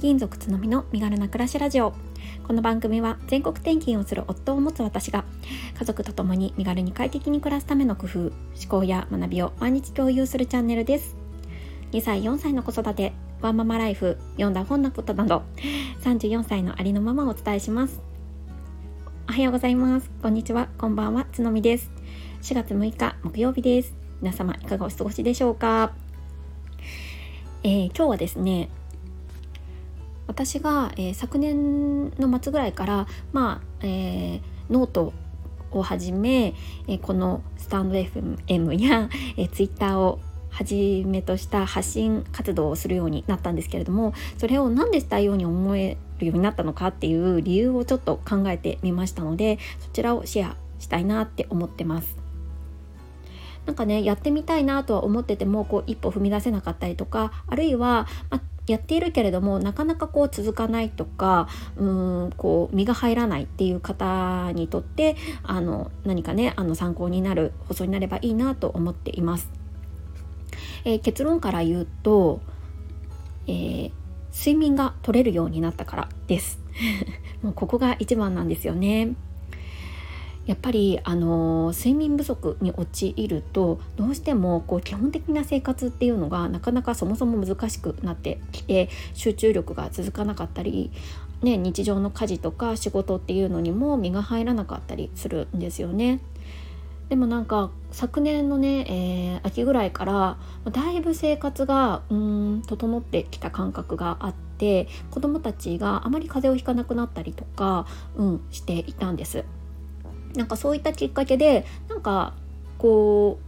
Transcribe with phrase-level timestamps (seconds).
[0.00, 1.92] 勤族つのみの身軽な暮らしラジオ。
[2.48, 5.26] この番組は全国転勤をする夫を持つ私が
[5.78, 8.32] 家族と共に身軽に快適に暮らすための工夫思
[8.66, 11.16] 考や学びを毎日共有するチャンネルです。
[11.92, 13.12] 2歳4歳の子育て
[13.42, 15.42] ワンママライフ読んだ本のことなど
[16.02, 18.00] 34歳のありのままをお伝えします。
[19.28, 20.10] おはようございます。
[20.22, 20.68] こんにちは。
[20.78, 21.26] こんばんは。
[21.30, 21.90] つのみです。
[22.40, 23.92] 4月6日木曜日です。
[24.22, 25.92] 皆様いかがお過ごしでしょうか？
[27.64, 28.70] えー、今日はですね
[30.30, 34.40] 私が、えー、昨年の末ぐらいからまあ、えー、
[34.70, 35.12] ノート
[35.72, 36.54] をはじめ、
[36.86, 52.16] えこのスタンド FM や、え Twitter をはじめとした発信活動をするようになったんですけれどもそれを何でしたいように思えるようになったのかっていう理由をちょっと考えてみましたのでそちらをシェアしたいなって思ってます。
[53.66, 58.40] なんかねやってみたいなとは思っててもこう一歩踏み出せなかったりとかあるいは、ま
[58.70, 69.50] やっているけれどもなかなかこう続かないとかうんこう身が入らないっていう方にとってあの何かねあの参考になる放送になればいいなと思っています。
[70.84, 72.40] えー、結論から言うと、
[73.46, 73.90] えー、
[74.32, 76.60] 睡眠が取れるようになったからです。
[77.42, 79.14] もうここが一番なんですよね。
[80.50, 90.90] やっぱりあの睡眠不足に陥るとどうしてもこう基本的な生活っていうのがなかなかそもそも難しくなってきて集中力が続かなかったり、
[91.40, 96.18] ね、日常の家事とか仕事っていうのにも身が入らなかったりするんですよね。
[97.10, 100.36] でもなんか昨年のね、えー、秋ぐらいから
[100.72, 109.44] だいぶ生活がうん整ってきた感覚があって子どもたちがあまり風邪をひかなくなったりとか、うん、していたんです。
[110.34, 112.34] なんかそういったきっかけでなんか
[112.78, 113.38] こ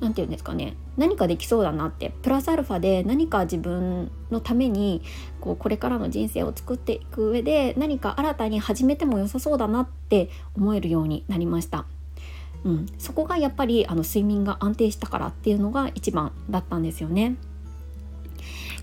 [0.00, 5.02] う何て言うんですかね何かできそうだなってプラスアルファで何か自分のために
[5.40, 11.86] こうこれからの人生を作っていく上で何か新たに始めても良さそうだなって思えるようになりました。
[12.64, 17.36] うん、そこがやっぱりあの睡眠が安定したからっていうのが一番だったんですよね。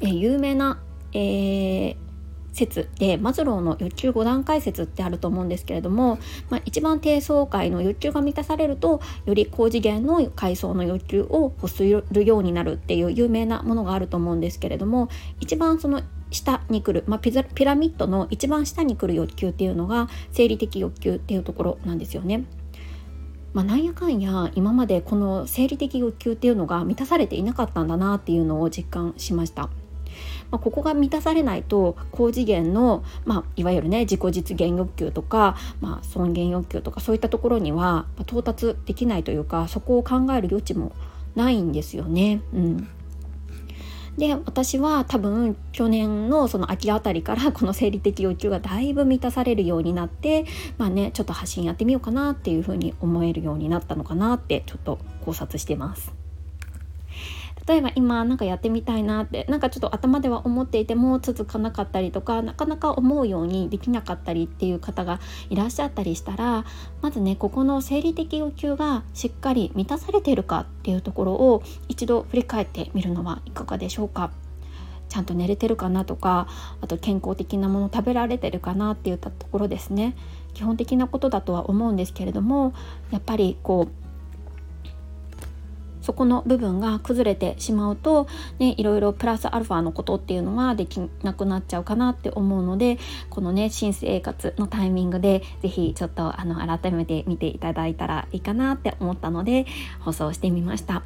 [0.02, 0.80] え、有名な、
[1.14, 1.96] えー、
[2.54, 16.02] 説でマズローの欲求5段階説ってあると思うんですけれども、まあ、一番低層階の欲求が満たされるとより高次元の階層の欲求を欲するようになるっていう有名なものがあると思うんですけれども一番その
[16.32, 22.46] 下に来る、まあ、ピラミッドの一番下に来る欲求っていうのが生理的欲求っていうところなんですよね。
[23.52, 29.70] まあ、なんやかんや今までこの生理的欲求っていうのが満たされていなかったんだなっていうのを実感しました。
[30.52, 40.94] まあ、ここが満たされないと高次元の、まあ、いわゆるね自己実現欲求とか、まあ、尊厳欲求とかそういったところには到達できないというかそこを考える余地も
[41.36, 42.42] ないんですよね。
[42.54, 42.88] うん
[44.18, 50.46] で私は多分去年のその秋あたりから この生理的欲求がだいぶ満たされるようになって
[50.78, 56.19] まあねちょっと発信やってみようかなっていうふうに思えるようになったのかなってちょっと考察してます。
[57.68, 66.66] 例えば今なんかやってみたいなってなんかちょっと頭では思っていても続かなかったりとかなかなか思うようにできなかったりっていう方がいらっしゃったりしたら
[67.02, 74.31] まずねここの生理的欲求がしっかり満たされているかっていうところを一度振り返ってみるのはいかがでしょうか？
[75.09, 76.48] ちゃんと寝れてるかなとか
[76.81, 80.16] あと健康的なもの食べられてるかなっていったところですね
[80.53, 82.74] 基本的なことだとは思うんですけれども
[83.09, 83.99] やっぱりこう
[86.09, 88.28] そこの部分が崩れてしまうと、
[88.58, 92.97] ね、いろいろプラスアルファのことっていうのはできなくなっちゃうかなって思うので
[93.30, 99.68] このね新生活のタイミングで是非ちょっとあの改めて見ていただいたらいいかなって思ったので
[100.00, 101.03] 放送してみました。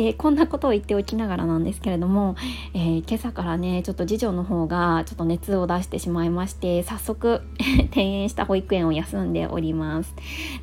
[0.00, 2.34] えー、こんなことを言っておきながらなんですけれども、
[2.72, 7.42] えー、今朝からねちょっと次女の方がちょっと熱を出してしまいまして早速
[7.90, 10.14] 転園した保育園を休んでおります。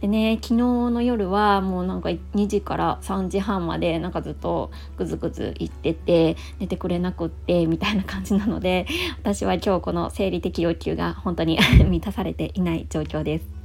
[0.02, 8.88] でね昨日の夜はもうなんか2時から3時半までなんかずっとぐずぐず言ってて寝てくれなくってみたいな感じなので
[9.22, 13.58] 私は今日この生理的欲求が本当に 満たされていない状況です。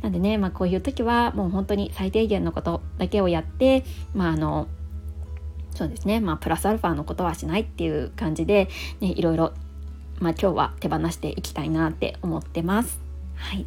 [0.00, 3.82] なんでね、まあ、こういう時はもう本当に最低限のことだけをやって、
[4.14, 4.68] まあ、あの
[5.78, 9.52] そうですねまあプラスアルファのことはしないっていう感じで、ね、いろいろ、
[10.18, 12.98] まあ、今日は手放していきたいなって思ってます。
[13.36, 13.64] はい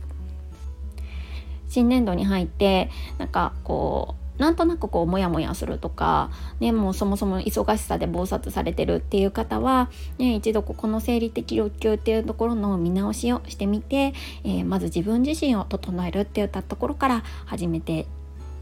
[1.69, 14.13] 新年度に入ってなんかこうなんとなくこうモヤモヤするとか、ね、もうそもそも忙しさで忙殺されてるっていう方は、ね、一度ここの生理的欲求っていうところの見直しをしてみて、
[14.43, 18.05] えー、まず自分自身を整えるっていったところから始めて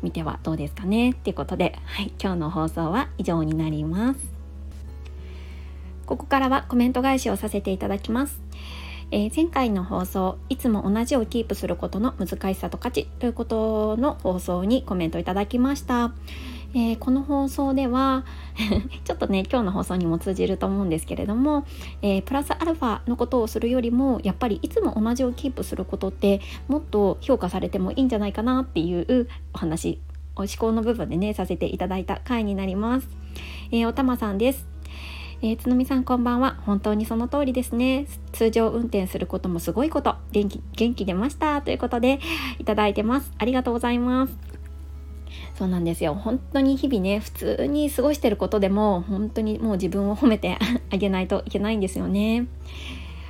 [0.01, 4.19] みてはどうですかねっていうことで、はい、今日の放送は以上になります。
[6.05, 8.41] ここからはコメント返しをさせていただきます。
[9.11, 16.11] えー、前回の放送いつも同じをキープすることの難しさと価値ということの放送にコメントいただきました。
[16.73, 18.25] えー、この放送では
[19.03, 21.65] ちょっとね今日の放送にも通じると思うんですけれども、
[22.01, 29.99] えー、プラスアルファのことをするよりもやっぱりいつも同じをキープすることってもっと評価されてもいいんじゃないかなっていうお話
[30.35, 33.09] お思考の部分でねさせていただいた回になります。
[33.71, 34.67] えー、おたまさんです。
[35.41, 36.57] えー、つのみさんこんばんは。
[36.65, 38.07] 本当にその通りですね。
[38.31, 40.15] 通常運転することもすごいこと。
[40.31, 41.61] 元気元気出ました。
[41.61, 42.19] ということで
[42.59, 43.31] いただいてます。
[43.37, 44.48] ありがとうございます。
[45.59, 50.57] そうなんですよ本当に日々ね普通に過ごしてることでも本当にもう自分を褒めて
[50.89, 52.47] あげないといけないんですよね。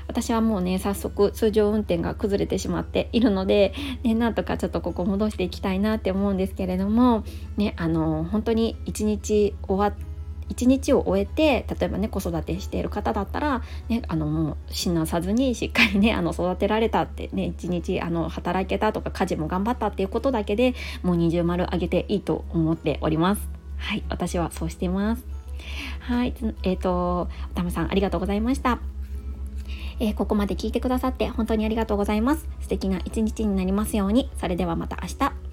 [0.06, 3.74] 私はもうね早速通常運転が崩れてしまっているので、
[4.04, 7.24] ね、なんとかちょっとここ戻していきたいなって思うんですけれども、
[7.58, 10.09] ね、あの本当に一日終わって
[10.50, 20.74] 一日を終えて例えばね子育てしている方だったら、ね、あのもう死なさずにしっかりねあの育てられたってね一日あの働けたとか家事も頑張ったっていうことだけで
[21.04, 23.50] もう二重丸あげていいと思っております。
[23.78, 25.24] はい私はそうしています。
[26.02, 28.80] はいえっ、ー、とたまさんありがとうございました。
[30.02, 32.48] えー、ここまで聞いてくださって本当にありがとうございます。
[32.62, 34.30] 素敵な一日になりますように。
[34.38, 35.49] それではまた明日。